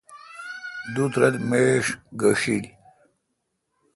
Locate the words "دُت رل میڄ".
0.93-1.85